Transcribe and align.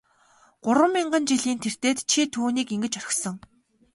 Гурван 0.63 0.91
мянган 0.95 1.23
жилийн 1.29 1.59
тэртээд 1.63 1.97
чи 2.09 2.21
түүнийг 2.33 2.67
ингэж 2.75 2.93
орхисон. 2.99 3.35